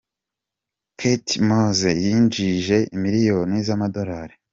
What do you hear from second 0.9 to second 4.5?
Kate Moss: yinjije miliyoni, z’amadorali.